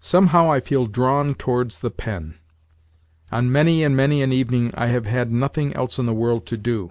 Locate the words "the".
1.78-1.92, 6.06-6.12